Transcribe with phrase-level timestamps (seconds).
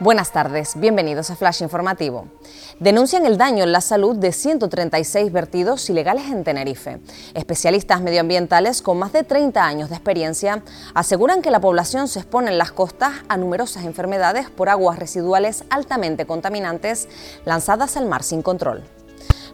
[0.00, 2.24] Buenas tardes, bienvenidos a Flash Informativo.
[2.78, 7.00] Denuncian el daño en la salud de 136 vertidos ilegales en Tenerife.
[7.34, 10.62] Especialistas medioambientales con más de 30 años de experiencia
[10.94, 15.64] aseguran que la población se expone en las costas a numerosas enfermedades por aguas residuales
[15.68, 17.06] altamente contaminantes
[17.44, 18.82] lanzadas al mar sin control.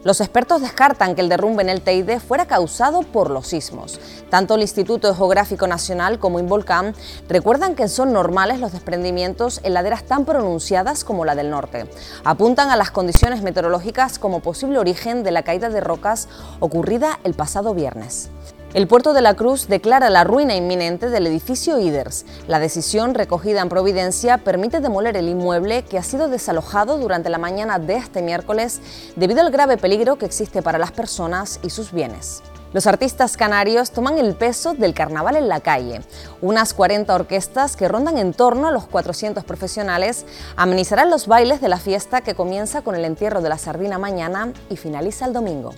[0.03, 3.99] Los expertos descartan que el derrumbe en el Teide fuera causado por los sismos.
[4.29, 6.93] Tanto el Instituto Geográfico Nacional como Involcán
[7.27, 11.89] recuerdan que son normales los desprendimientos en laderas tan pronunciadas como la del norte.
[12.23, 16.27] Apuntan a las condiciones meteorológicas como posible origen de la caída de rocas
[16.59, 18.29] ocurrida el pasado viernes.
[18.73, 22.25] El puerto de la Cruz declara la ruina inminente del edificio IDERS.
[22.47, 27.37] La decisión recogida en Providencia permite demoler el inmueble que ha sido desalojado durante la
[27.37, 28.81] mañana de este miércoles
[29.15, 32.43] debido al grave peligro que existe para las personas y sus bienes.
[32.73, 36.01] Los artistas canarios toman el peso del carnaval en la calle.
[36.41, 40.25] Unas 40 orquestas que rondan en torno a los 400 profesionales
[40.57, 44.51] amenizarán los bailes de la fiesta que comienza con el entierro de la sardina mañana
[44.69, 45.73] y finaliza el domingo.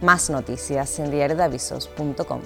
[0.00, 2.40] Más noticias en diariodavisos.com.